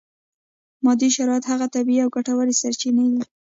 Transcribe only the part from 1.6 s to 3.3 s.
طبیعي او ګټورې سرچینې دي.